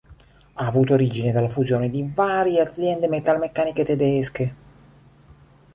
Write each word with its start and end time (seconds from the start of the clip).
Ha 0.53 0.65
avuto 0.65 0.95
origine 0.95 1.31
dalla 1.31 1.47
fusione 1.47 1.87
di 1.91 2.03
varie 2.11 2.59
aziende 2.59 3.07
metalmeccaniche 3.07 3.85
tedesche. 3.85 4.55